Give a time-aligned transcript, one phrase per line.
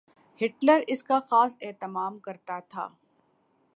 [0.41, 2.87] Hitler اس کا خاص اہتمام کرتا تھا۔